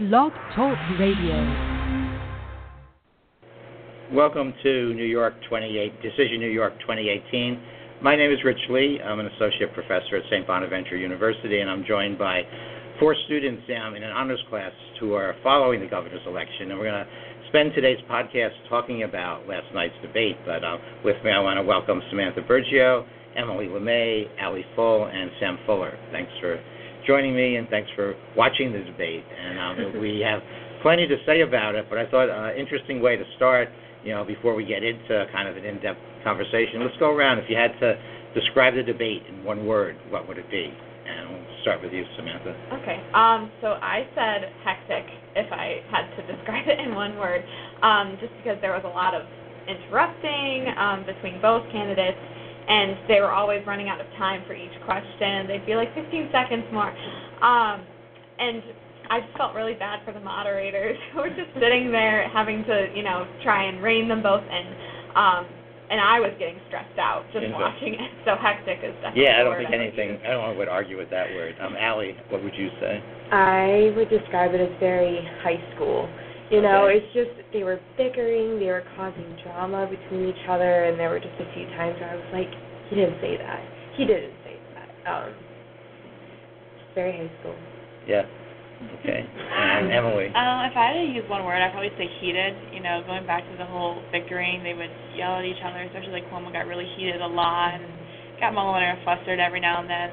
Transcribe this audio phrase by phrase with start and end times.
[0.00, 1.38] Blog Talk Radio.
[4.12, 7.62] Welcome to New York 28 Decision New York 2018.
[8.02, 8.98] My name is Rich Lee.
[9.00, 10.44] I'm an associate professor at St.
[10.48, 12.42] Bonaventure University, and I'm joined by
[12.98, 16.72] four students um, in an honors class who are following the governor's election.
[16.72, 17.10] And we're going to
[17.46, 20.36] spend today's podcast talking about last night's debate.
[20.44, 23.06] But uh, with me, I want to welcome Samantha Burgio,
[23.36, 25.96] Emily LeMay, Ali Full, and Sam Fuller.
[26.10, 26.58] Thanks for
[27.06, 29.24] joining me, and thanks for watching the debate.
[29.24, 30.40] And um, we have
[30.82, 33.68] plenty to say about it, but I thought an uh, interesting way to start,
[34.04, 37.38] you know, before we get into kind of an in-depth conversation, let's go around.
[37.38, 37.96] If you had to
[38.34, 40.68] describe the debate in one word, what would it be?
[40.68, 42.52] And we'll start with you, Samantha.
[42.80, 43.00] Okay.
[43.14, 45.04] Um, so I said hectic
[45.36, 47.44] if I had to describe it in one word,
[47.82, 49.22] um, just because there was a lot of
[49.68, 52.20] interrupting um, between both candidates
[52.68, 55.46] and they were always running out of time for each question.
[55.46, 56.90] They'd be like 15 seconds more.
[57.42, 57.84] Um,
[58.38, 58.62] and
[59.10, 62.88] I just felt really bad for the moderators who were just sitting there having to,
[62.94, 64.66] you know, try and rein them both in.
[65.14, 65.46] Um,
[65.90, 68.10] and I was getting stressed out just watching it.
[68.24, 69.24] So hectic is definitely.
[69.24, 70.18] Yeah, I don't think anything.
[70.24, 71.54] I don't want to argue with that word.
[71.60, 73.04] Um, Ali, what would you say?
[73.30, 76.08] I would describe it as very high school.
[76.50, 77.00] You know, okay.
[77.00, 81.20] it's just they were bickering, they were causing drama between each other, and there were
[81.20, 82.52] just a few times where I was like,
[82.90, 83.60] he didn't say that.
[83.96, 84.90] He didn't say that.
[85.08, 85.32] Um,
[86.94, 87.56] very high school.
[88.06, 88.28] Yeah.
[89.00, 89.24] Okay.
[89.24, 90.28] And Emily.
[90.36, 92.54] Um, if I had to use one word, I'd probably say heated.
[92.72, 96.12] You know, going back to the whole bickering, they would yell at each other, especially
[96.12, 97.88] like Cuomo got really heated a lot and
[98.40, 100.10] got Mueller flustered every now and then.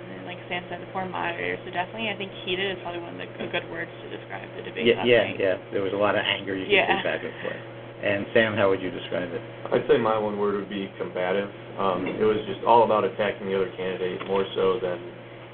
[0.51, 1.55] And like Sam said, the poor monitor.
[1.63, 4.63] So definitely, I think heated is probably one of the good words to describe the
[4.67, 4.85] debate.
[4.85, 5.39] Yeah, yeah, night.
[5.39, 5.55] yeah.
[5.71, 6.87] There was a lot of anger you yeah.
[6.87, 7.63] could see back and forth.
[8.01, 9.41] And Sam, how would you describe it?
[9.71, 11.47] I'd say my one word would be combative.
[11.77, 14.97] Um, it was just all about attacking the other candidate more so than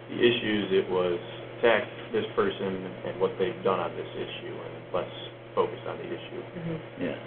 [0.09, 0.71] the issues.
[0.71, 1.19] It was
[1.59, 1.83] attack
[2.15, 5.11] this person and what they've done on this issue, and less
[5.53, 6.41] focus on the issue.
[6.55, 6.77] Mm-hmm.
[7.03, 7.17] Yeah.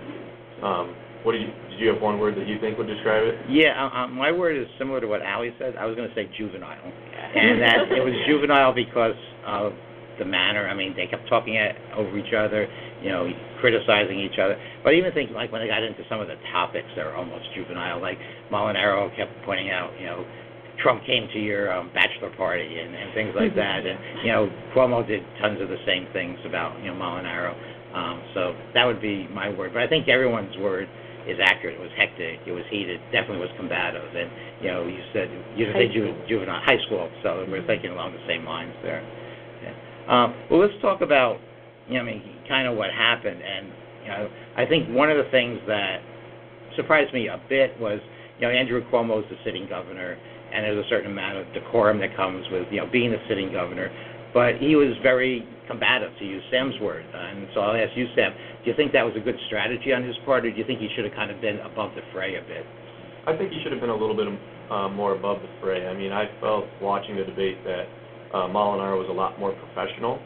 [0.64, 1.52] Um, what do you?
[1.70, 3.34] Did you have one word that you think would describe it?
[3.48, 5.76] Yeah, uh, uh my word is similar to what Ali said.
[5.76, 9.72] I was going to say juvenile, and that it was juvenile because of
[10.18, 10.68] the manner.
[10.68, 12.68] I mean, they kept talking at, over each other,
[13.02, 13.28] you know,
[13.60, 14.56] criticizing each other.
[14.84, 17.44] But even think like when they got into some of the topics that are almost
[17.54, 18.18] juvenile, like
[18.52, 20.24] Molinaro kept pointing out, you know,
[20.82, 24.48] Trump came to your um, bachelor party and, and things like that, and you know,
[24.76, 27.52] Cuomo did tons of the same things about you know Molinaro.
[27.92, 29.72] Um, so that would be my word.
[29.74, 30.88] But I think everyone's word
[31.28, 31.76] is accurate.
[31.76, 32.40] It was hectic.
[32.46, 33.00] It was heated.
[33.12, 34.14] Definitely was combative.
[34.14, 37.10] And you know, you said you said ju- juvenile high school.
[37.22, 39.02] So we're thinking along the same lines there.
[40.10, 41.38] Um, well, let's talk about,
[41.86, 43.40] you know, I mean, kind of what happened.
[43.40, 43.66] And,
[44.02, 46.02] you know, I think one of the things that
[46.74, 48.00] surprised me a bit was,
[48.40, 50.18] you know, Andrew Cuomo is the sitting governor,
[50.52, 53.52] and there's a certain amount of decorum that comes with, you know, being the sitting
[53.52, 53.88] governor.
[54.34, 57.06] But he was very combative, to use Sam's word.
[57.06, 60.02] And so I'll ask you, Sam, do you think that was a good strategy on
[60.02, 62.34] his part, or do you think he should have kind of been above the fray
[62.34, 62.66] a bit?
[63.26, 65.86] I think he should have been a little bit uh, more above the fray.
[65.86, 67.86] I mean, I felt watching the debate that
[68.34, 70.18] uh, Molinaro was a lot more professional,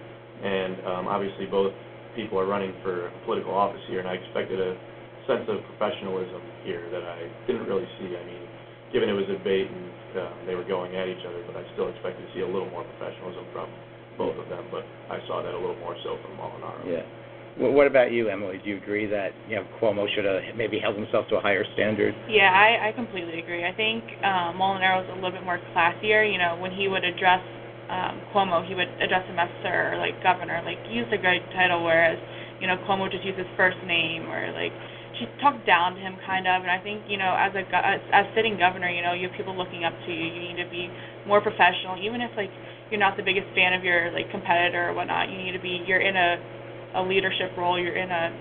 [0.43, 1.73] and um, obviously both
[2.17, 4.79] people are running for political office here, and I expected a
[5.27, 8.15] sense of professionalism here that I didn't really see.
[8.17, 8.45] I mean,
[8.93, 11.67] given it was a debate and uh, they were going at each other, but I
[11.75, 13.67] still expected to see a little more professionalism from
[14.17, 16.87] both of them, but I saw that a little more so from Molinaro.
[16.87, 17.03] Yeah.
[17.55, 18.59] Well, what about you, Emily?
[18.59, 21.63] Do you agree that you know Cuomo should have maybe held himself to a higher
[21.75, 22.11] standard?
[22.27, 23.63] Yeah, I, I completely agree.
[23.63, 26.27] I think um, Molinaro was a little bit more classier.
[26.27, 27.43] You know, when he would address
[27.91, 31.47] um, Cuomo, he would address him as sir or like governor, like use a great
[31.55, 32.19] title, whereas
[32.59, 34.75] you know Cuomo just used his first name or like
[35.23, 36.67] she talked down to him kind of.
[36.67, 39.37] And I think you know as a as, as sitting governor, you know you have
[39.39, 40.27] people looking up to you.
[40.27, 40.91] You need to be
[41.23, 42.51] more professional, even if like
[42.91, 45.31] you're not the biggest fan of your like competitor or whatnot.
[45.31, 46.37] You need to be you're in a
[46.95, 47.79] a leadership role.
[47.79, 48.33] You're in a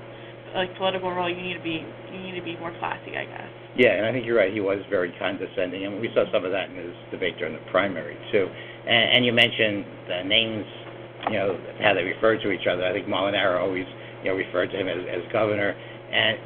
[0.55, 1.29] like political role.
[1.29, 1.81] You need to be
[2.11, 3.49] you need to be more classy, I guess.
[3.75, 4.53] Yeah, and I think you're right.
[4.53, 7.65] He was very condescending, and we saw some of that in his debate during the
[7.71, 8.45] primary too.
[8.85, 10.65] And, and you mentioned the names,
[11.31, 12.85] you know, how they referred to each other.
[12.85, 13.89] I think Molinaro always,
[14.21, 15.73] you know, referred to him as, as governor.
[15.73, 16.37] And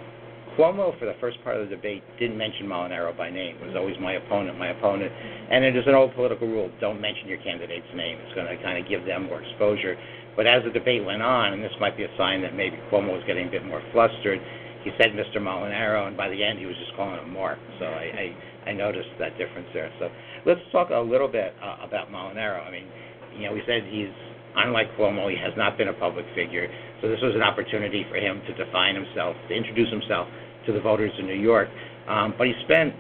[0.58, 3.62] Cuomo, for the first part of the debate, didn't mention Molinaro by name.
[3.62, 5.14] It was always my opponent, my opponent.
[5.14, 8.18] And it is an old political rule: don't mention your candidate's name.
[8.26, 9.94] It's going to kind of give them more exposure.
[10.36, 13.14] But as the debate went on, and this might be a sign that maybe Cuomo
[13.14, 14.42] was getting a bit more flustered,
[14.82, 15.38] he said Mr.
[15.38, 17.60] Molinaro, and by the end he was just calling him Marc.
[17.78, 18.34] So I,
[18.66, 19.94] I, I noticed that difference there.
[20.00, 20.10] So
[20.46, 22.66] let's talk a little bit uh, about Molinaro.
[22.66, 22.90] I mean,
[23.38, 24.14] you know, we said he's
[24.58, 26.66] unlike Cuomo, he has not been a public figure.
[27.02, 30.26] So this was an opportunity for him to define himself, to introduce himself
[30.68, 31.68] to the voters in New York.
[32.08, 32.94] Um, but he spent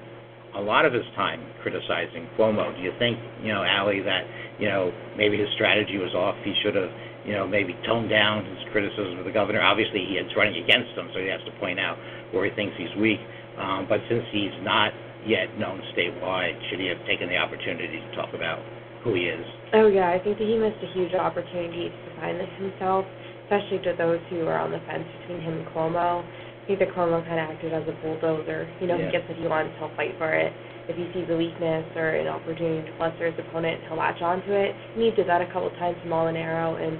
[0.55, 2.75] a lot of his time criticizing Cuomo.
[2.75, 4.25] Do you think, you know, Ali, that
[4.57, 6.35] you know maybe his strategy was off?
[6.43, 6.89] He should have,
[7.25, 9.61] you know, maybe tone down his criticism of the governor.
[9.61, 11.97] Obviously, he is running against him, so he has to point out
[12.31, 13.19] where he thinks he's weak.
[13.59, 14.91] Um, but since he's not
[15.25, 18.59] yet known statewide, should he have taken the opportunity to talk about
[19.03, 19.45] who he is?
[19.73, 23.05] Oh yeah, I think that he missed a huge opportunity to define himself,
[23.43, 26.23] especially to those who are on the fence between him and Cuomo.
[26.67, 28.67] I think that Cuomo kind of acted as a bulldozer.
[28.83, 29.05] You know, Yeah.
[29.05, 30.51] he gets what he wants, he'll fight for it.
[30.89, 34.51] If he sees a weakness or an opportunity to fluster his opponent, he'll latch onto
[34.51, 34.75] it.
[34.93, 36.99] And he did that a couple times to Molinaro, and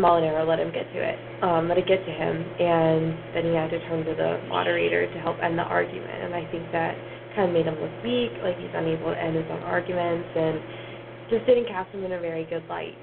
[0.00, 3.54] Molinaro let him get to it, um, let it get to him, and then he
[3.54, 6.22] had to turn to the moderator to help end the argument.
[6.22, 6.94] And I think that
[7.34, 10.62] kind of made him look weak, like he's unable to end his own arguments, and
[11.30, 12.94] just didn't cast him in a very good light.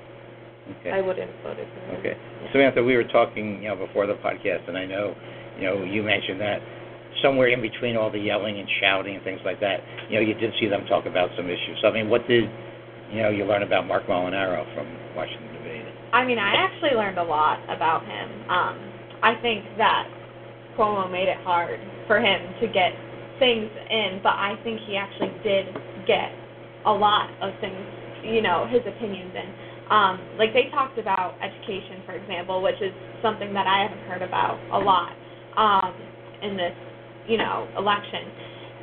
[0.80, 0.92] Okay.
[0.92, 2.00] I wouldn't have voted for him.
[2.00, 2.16] Okay.
[2.16, 2.52] Yeah.
[2.54, 5.16] Samantha, we were talking, you know, before the podcast, and I know,
[5.58, 6.60] you know, you mentioned that
[7.22, 10.34] somewhere in between all the yelling and shouting and things like that, you know, you
[10.34, 11.78] did see them talk about some issues.
[11.82, 12.50] So, I mean, what did,
[13.12, 15.86] you know, you learn about Marc Molinaro from watching the debate?
[16.14, 18.50] I mean, I actually learned a lot about him.
[18.50, 18.76] Um,
[19.24, 20.10] I think that
[20.78, 22.92] Cuomo made it hard for him to get
[23.40, 25.68] things in, but I think he actually did
[26.08, 26.32] get
[26.86, 27.78] a lot of things,
[28.24, 29.50] you know, his opinions in.
[29.92, 34.22] Um, like they talked about education, for example, which is something that I haven't heard
[34.22, 35.12] about a lot
[35.58, 35.94] um,
[36.42, 36.76] in this,
[37.28, 38.32] you know, election.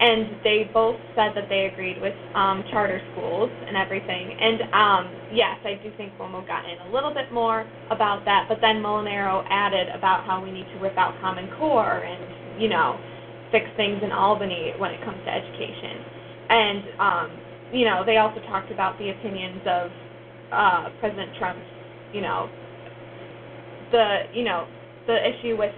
[0.00, 4.31] And they both said that they agreed with um, charter schools and everything.
[4.38, 8.47] And um, yes, I do think Cuomo got in a little bit more about that.
[8.49, 12.69] But then Molinaro added about how we need to rip out Common Core and you
[12.69, 12.94] know
[13.50, 15.99] fix things in Albany when it comes to education.
[16.49, 17.29] And um,
[17.73, 19.91] you know they also talked about the opinions of
[20.53, 21.67] uh, President Trump's
[22.15, 22.49] you know
[23.91, 24.69] the you know
[25.09, 25.75] the issue with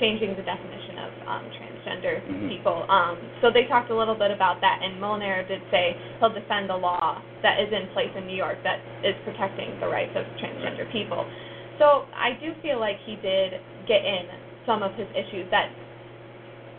[0.00, 2.48] changing the definition of um, transgender Mhm.
[2.48, 2.84] people.
[2.88, 6.68] Um, so they talked a little bit about that, and Molinaro did say he'll defend
[6.68, 10.24] the law that is in place in New York that is protecting the rights of
[10.40, 11.24] transgender people.
[11.78, 14.26] So I do feel like he did get in
[14.66, 15.70] some of his issues that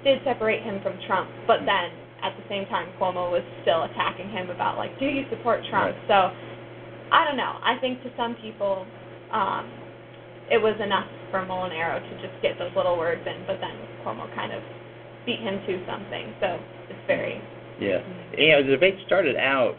[0.04, 1.92] did separate him from Trump, but then
[2.22, 5.96] at the same time Cuomo was still attacking him about like, do you support Trump?
[5.96, 6.08] Right.
[6.08, 6.32] So
[7.12, 7.58] I don't know.
[7.62, 8.86] I think to some people,
[9.32, 9.70] um,
[10.50, 13.74] it was enough for Molinaro to just get those little words in, but then
[14.04, 14.62] Cuomo kind of
[15.26, 16.34] beat him to something.
[16.40, 17.42] So it's very
[17.80, 18.04] Yeah.
[18.38, 19.76] You know, the debate started out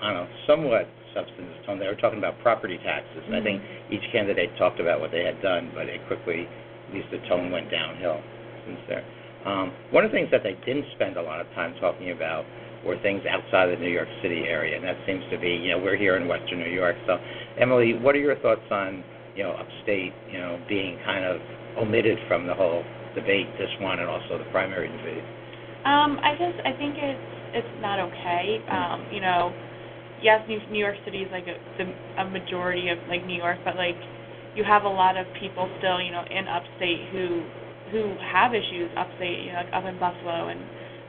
[0.00, 1.78] on a somewhat substantive tone.
[1.78, 3.22] They were talking about property taxes.
[3.26, 6.48] And I think each candidate talked about what they had done, but it quickly,
[6.88, 8.20] at least the tone went downhill
[8.66, 9.04] since there.
[9.46, 12.44] Um, one of the things that they didn't spend a lot of time talking about
[12.84, 15.78] were things outside the New York City area, and that seems to be, you know,
[15.78, 16.96] we're here in Western New York.
[17.06, 17.16] So,
[17.58, 21.40] Emily, what are your thoughts on, you know, upstate, you know, being kind of
[21.78, 22.82] omitted from the whole
[23.14, 25.24] debate, this one, and also the primary debate?
[25.84, 28.58] Um, I just I think it's it's not okay.
[28.70, 29.52] Um, you know,
[30.22, 31.86] yes, New, New York City is like a the
[32.22, 33.98] a majority of like New York, but like
[34.56, 37.44] you have a lot of people still, you know, in upstate who
[37.92, 40.60] who have issues upstate, you know, like up in Buffalo and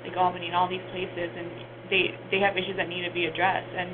[0.03, 1.47] like Albany and all these places, and
[1.89, 3.71] they they have issues that need to be addressed.
[3.77, 3.89] And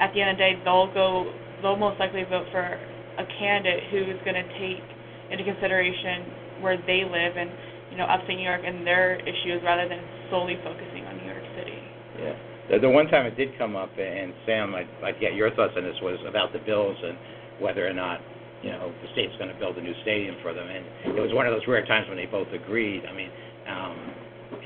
[0.00, 2.78] at the end of the day, they'll go they'll most likely vote for
[3.20, 4.82] a candidate who is going to take
[5.30, 7.50] into consideration where they live and
[7.92, 10.00] you know upstate New York and their issues rather than
[10.32, 11.78] solely focusing on New York City.
[12.18, 12.36] Yeah.
[12.70, 15.74] The, the one time it did come up, and Sam, I'd, I'd get your thoughts
[15.76, 17.18] on this, was about the Bills and
[17.58, 18.22] whether or not,
[18.62, 20.70] you know, the state's going to build a new stadium for them.
[20.70, 23.02] And it was one of those rare times when they both agreed.
[23.10, 23.30] I mean,
[23.66, 23.96] um,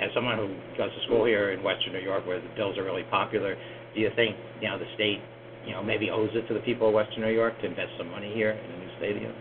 [0.04, 2.84] as someone who goes to school here in Western New York where the Bills are
[2.84, 3.56] really popular,
[3.94, 5.24] do you think, you know, the state,
[5.66, 8.10] you know, maybe owes it to the people of Western New York to invest some
[8.10, 9.32] money here in a new stadium?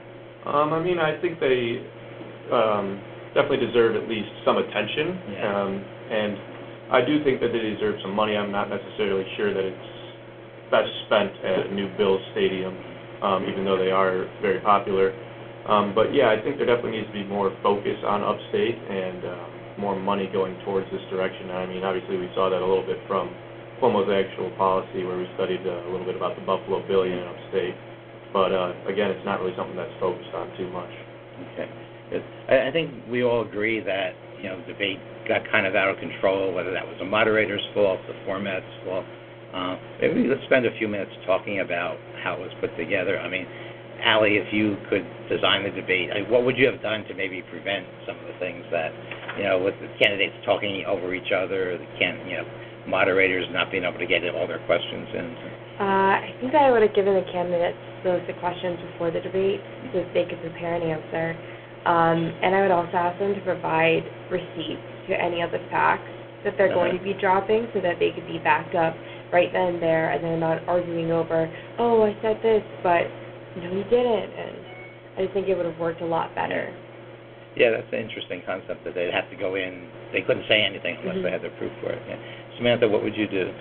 [0.45, 1.83] Um, I mean, I think they
[2.51, 2.99] um,
[3.33, 5.19] definitely deserve at least some attention.
[5.31, 5.63] Yeah.
[5.63, 5.71] Um,
[6.11, 6.37] and
[6.91, 8.35] I do think that they deserve some money.
[8.35, 9.93] I'm not necessarily sure that it's
[10.69, 12.75] best spent at a new Bills stadium,
[13.21, 15.13] um, even though they are very popular.
[15.67, 19.23] Um, but yeah, I think there definitely needs to be more focus on upstate and
[19.23, 19.49] um,
[19.79, 21.51] more money going towards this direction.
[21.51, 23.31] I mean, obviously we saw that a little bit from
[23.83, 27.27] Cuomo's actual policy where we studied uh, a little bit about the Buffalo Billion in
[27.27, 27.75] upstate.
[28.31, 30.89] But uh, again, it's not really something that's focused on too much.
[31.51, 31.67] Okay.
[32.47, 35.97] I, think we all agree that, you know, the debate got kind of out of
[35.97, 39.03] control, whether that was the moderator's fault, the format's fault.
[39.53, 43.19] Uh, maybe let's spend a few minutes talking about how it was put together.
[43.19, 43.45] I mean,
[44.05, 47.41] Ali, if you could design the debate, I what would you have done to maybe
[47.49, 48.91] prevent some of the things that,
[49.37, 52.47] you know, with the candidates talking over each other, the can, you know,
[52.87, 55.35] moderators not being able to get all their questions in?
[55.79, 55.83] Uh,
[56.21, 59.61] I think I would have given the candidates those the questions before the debate
[59.93, 61.37] so that they could prepare an answer.
[61.85, 66.07] Um, and I would also ask them to provide receipts to any of the facts
[66.43, 68.95] that they're going to be dropping so that they could be backed up
[69.31, 73.07] right then and there and they're not arguing over, oh, I said this, but
[73.57, 74.55] no, he didn't, and
[75.17, 76.73] I just think it would have worked a lot better.
[77.55, 80.97] Yeah, that's an interesting concept, that they'd have to go in, they couldn't say anything
[81.01, 81.31] unless they Mhm.
[81.31, 82.17] had their proof for it, yeah.
[82.63, 83.51] Samantha, what would you do?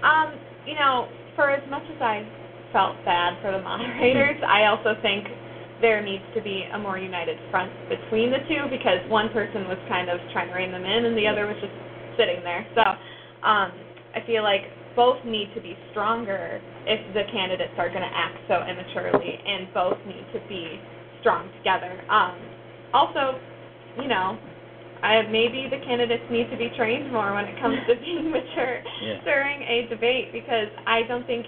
[0.00, 0.32] Um,
[0.64, 2.24] you know, for as much as I
[2.72, 5.28] felt bad for the moderators, I also think
[5.82, 9.76] there needs to be a more united front between the two because one person was
[9.86, 11.76] kind of trying to rein them in and the other was just
[12.16, 12.66] sitting there.
[12.74, 12.80] So,
[13.46, 13.70] um,
[14.16, 14.62] I feel like
[14.96, 19.68] both need to be stronger if the candidates are going to act so immaturely, and
[19.74, 20.80] both need to be
[21.20, 21.92] strong together.
[22.10, 22.34] Um,
[22.94, 23.38] also,
[24.00, 24.38] you know,
[25.02, 28.82] I, maybe the candidates need to be trained more when it comes to being mature
[29.02, 29.22] Yeah.
[29.24, 31.46] during a debate because I don't think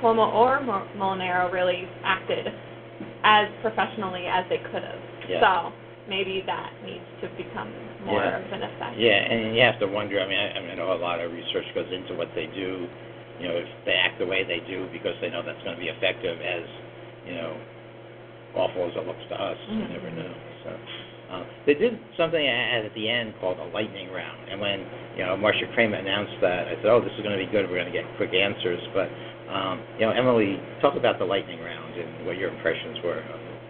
[0.00, 2.48] Cuomo or Mo- Molinaro really acted
[3.24, 5.00] as professionally as they could have.
[5.28, 5.40] Yeah.
[5.40, 5.72] So
[6.08, 7.72] maybe that needs to become
[8.04, 8.38] more Yeah.
[8.38, 8.96] of an effect.
[8.98, 11.20] Yeah, and you have to wonder, I mean, I, I mean, I know a lot
[11.20, 12.86] of research goes into what they do,
[13.40, 15.88] you know, if they act the way they do because they know that's gonna be
[15.88, 16.62] effective as,
[17.26, 17.56] you know,
[18.54, 19.90] awful as it looks to us, you Mhm.
[19.90, 20.32] never know,
[20.64, 20.70] so.
[21.26, 24.86] Uh, they did something at, at the end called a lightning round, and when,
[25.18, 27.78] you know, Marcia Kramer announced that, I said, oh, this is gonna be good, we're
[27.78, 29.10] gonna get quick answers, but,
[29.50, 33.22] um, you know, Emily, talk about the lightning round and what your impressions were.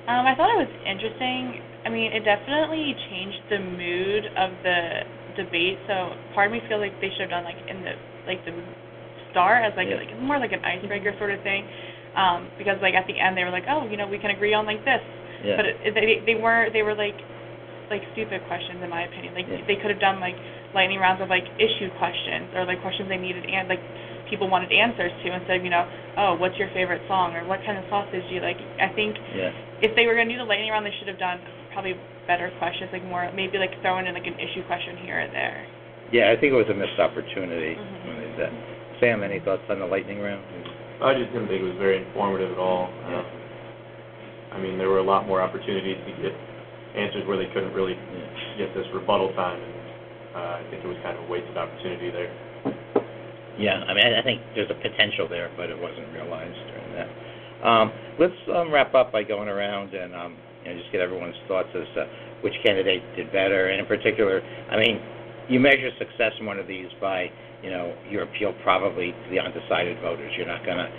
[0.06, 1.64] Um, I thought it was interesting.
[1.84, 4.78] I mean, it definitely changed the mood of the
[5.34, 5.78] debate.
[5.90, 7.94] So part of me feels like they should have done like in the
[8.26, 8.54] like the
[9.30, 9.98] start as like Yeah.
[9.98, 11.66] like more like an icebreaker sort of thing.
[12.14, 14.54] Um, because like at the end they were like, oh, you know, we can agree
[14.54, 15.02] on like this.
[15.44, 15.56] Yeah.
[15.58, 16.72] But it, they they weren't.
[16.72, 17.18] They were like
[17.90, 19.34] like stupid questions in my opinion.
[19.34, 19.62] Like Yeah.
[19.66, 20.36] they could have done like
[20.74, 23.80] lightning rounds of like issue questions or like questions they needed and like
[24.28, 25.86] people wanted answers to instead of you know
[26.18, 28.58] oh what's your favorite song or what kind of sausage do you like.
[28.80, 29.52] I think Yeah.
[29.82, 31.38] if they were going to do the lightning round, they should have done
[31.72, 31.94] probably
[32.26, 35.62] better questions, like more maybe like throwing in like an issue question here or there.
[36.10, 38.06] Yeah, I think it was a missed opportunity Mhm.
[38.06, 38.52] when they did that.
[39.00, 40.42] Sam, any thoughts on the lightning round?
[41.02, 42.88] I just didn't think it was very informative at all.
[43.10, 43.18] Yeah.
[43.18, 43.26] Um,
[44.52, 46.32] I mean, there were a lot more opportunities to get
[46.96, 47.94] answers where they couldn't really
[48.56, 49.74] get this rebuttal time, and
[50.34, 52.32] uh, I think it was kind of a wasted opportunity there.
[53.58, 56.92] Yeah, I mean, I I think there's a potential there, but it wasn't realized during
[56.96, 57.08] that.
[57.64, 61.36] Um, let's um, wrap up by going around and um, you know, just get everyone's
[61.48, 62.08] thoughts as to
[62.42, 65.00] which candidate did better, and in particular, I mean,
[65.48, 67.30] you measure success in one of these by,
[67.62, 70.32] you know, your appeal probably to the undecided voters.
[70.36, 70.90] You're not to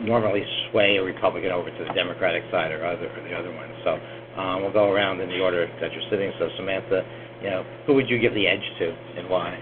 [0.00, 3.68] normally sway a Republican over to the Democratic side or other or the other one.
[3.84, 3.98] So
[4.40, 6.32] um, we'll go around in the order that you're sitting.
[6.38, 7.02] So Samantha,
[7.42, 9.58] you know, who would you give the edge to and why?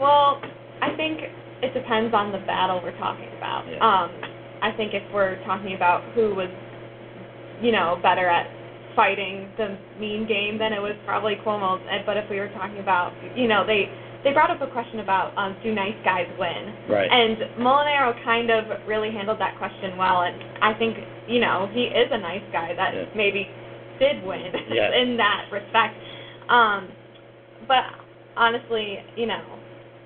[0.00, 0.40] Well,
[0.80, 1.20] I think
[1.62, 3.66] it depends on the battle we're talking about.
[3.68, 3.82] Yeah.
[3.82, 4.10] Um,
[4.62, 6.48] I think if we're talking about who was,
[7.60, 8.46] you know, better at
[8.94, 11.78] fighting the mean game, then it was probably Cuomo.
[12.06, 13.86] But if we were talking about, you know, they
[14.24, 16.74] they brought up a question about um, do nice guys win?
[16.88, 17.10] Right.
[17.10, 20.96] And Molinaro kind of really handled that question well, and I think
[21.28, 23.04] you know he is a nice guy that Yeah.
[23.14, 23.48] maybe
[24.00, 24.94] did win Yeah.
[25.00, 25.94] in that respect.
[26.48, 26.88] Um,
[27.66, 27.84] but
[28.36, 29.42] honestly, you know,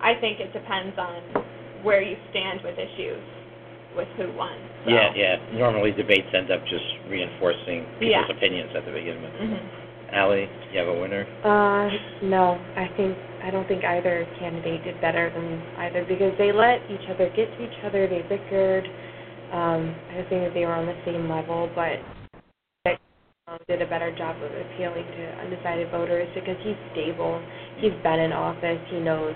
[0.00, 1.23] I think it depends on
[1.83, 3.21] where you stand with issues,
[3.97, 4.57] with who won.
[4.85, 4.90] So.
[4.90, 5.37] Yeah, yeah.
[5.52, 8.28] Normally debates end up just reinforcing people's Yeah.
[8.28, 9.31] opinions at the beginning.
[9.31, 11.26] hmm Ali, you have a winner?
[11.42, 11.88] Uh,
[12.23, 16.78] no, I think I don't think either candidate did better than either because they let
[16.90, 18.06] each other get to each other.
[18.06, 18.87] They bickered.
[19.52, 21.99] Um, I don't think that they were on the same level, but
[23.49, 27.42] um, did a better job of appealing to undecided voters because he's stable.
[27.78, 28.78] He's been in office.
[28.88, 29.34] He knows.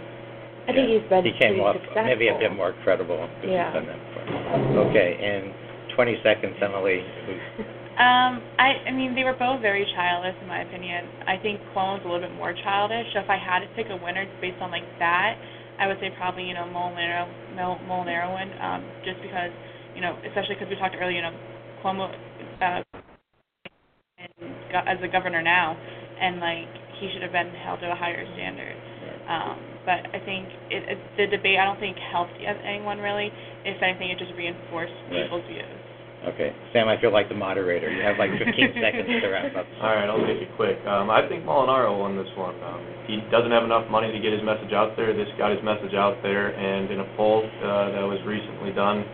[0.68, 0.98] I think Yeah.
[0.98, 2.04] he's been He came off successful.
[2.04, 3.66] maybe a bit more credible because Yeah.
[3.66, 4.86] he's done that before.
[4.90, 5.52] Okay, in
[5.94, 7.04] 20 seconds, Emily,
[7.96, 11.08] Um, I, I mean, they were both very childish in my opinion.
[11.26, 13.08] I think Cuomo's a little bit more childish.
[13.16, 15.40] So if I had to pick a winner based on like that,
[15.80, 17.24] I would say probably you know Molinaro,
[17.56, 19.48] Mol- Molinaro win, um, just because
[19.94, 21.32] you know, especially because we talked earlier, you know,
[21.80, 22.12] Cuomo
[22.60, 22.84] uh,
[24.86, 25.72] as a governor now,
[26.20, 26.68] and like
[27.00, 28.76] he should have been held to a higher standard.
[29.28, 33.30] Um, but I think it, it, the debate I don't think helped anyone really.
[33.64, 35.24] If anything, it just reinforced Right.
[35.24, 35.85] people's views.
[36.24, 36.54] Okay.
[36.72, 37.90] Sam, I feel like the moderator.
[37.90, 38.48] You have like 15
[38.82, 39.66] seconds to wrap up.
[39.80, 40.80] All right, I'll make it quick.
[40.86, 42.56] Um, I think Molinaro won this one.
[42.64, 45.12] Um, he doesn't have enough money to get his message out there.
[45.12, 49.04] This got his message out there, and in a poll uh, that was recently done,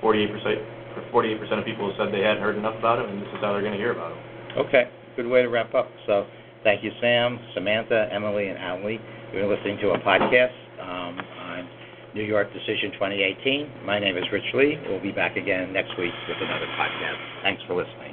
[0.00, 3.52] 48% 48% of people said they hadn't heard enough about him, and this is how
[3.52, 4.66] they're going to hear about him.
[4.66, 4.84] Okay,
[5.16, 5.88] good way to wrap up.
[6.06, 6.26] So
[6.64, 9.00] thank you, Sam, Samantha, Emily, and Ali.
[9.32, 11.68] You're listening to a podcast um, on
[12.14, 13.84] New York Decision 2018.
[13.86, 14.78] My name is Rich Lee.
[14.88, 17.42] We'll be back again next week with another podcast.
[17.42, 18.11] Thanks for listening.